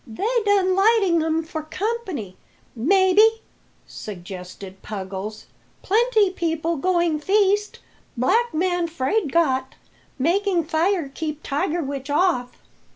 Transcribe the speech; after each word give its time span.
"They 0.07 0.27
done 0.47 0.75
lighting 0.75 1.21
um 1.23 1.43
for 1.43 1.61
company, 1.61 2.35
maybe," 2.75 3.43
suggested 3.85 4.81
Puggles. 4.81 5.45
"Plenty 5.83 6.31
people 6.31 6.77
going 6.77 7.19
feast, 7.19 7.77
black 8.17 8.51
man 8.51 8.87
'fraid 8.87 9.31
got, 9.31 9.75
making 10.17 10.63
fire 10.63 11.07
keep 11.07 11.43
tiger 11.43 11.83
witch 11.83 12.09
off." 12.09 12.63